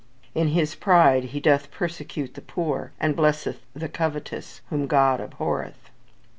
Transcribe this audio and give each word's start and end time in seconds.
"In 0.33 0.47
his 0.47 0.73
pride 0.73 1.25
he 1.25 1.39
doth 1.39 1.69
persecute 1.69 2.33
the 2.33 2.41
poor, 2.41 2.91
and 2.99 3.15
blesseth 3.15 3.59
the 3.75 3.87
covetous, 3.87 4.61
whom 4.71 4.87
God 4.87 5.21
abhorreth." 5.21 5.91